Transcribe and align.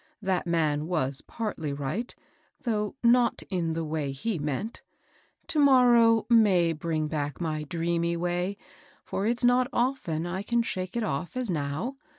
That 0.23 0.47
man 0.47 0.87
was 0.87 1.21
partly 1.27 1.73
right, 1.73 2.15
though 2.63 2.95
not 3.03 3.43
in 3.51 3.73
the 3.73 3.85
way 3.85 4.11
he 4.11 4.39
meant; 4.39 4.81
to 5.45 5.59
morrow 5.59 6.25
may 6.27 6.73
bring 6.73 7.07
back 7.07 7.39
my 7.39 7.65
dreamy 7.65 8.17
way, 8.17 8.57
for 9.05 9.27
it's 9.27 9.43
not 9.45 9.67
often 9.71 10.25
I 10.25 10.41
can 10.41 10.63
shake 10.63 10.97
it 10.97 11.03
off 11.03 11.37
as 11.37 11.51
now. 11.51 11.97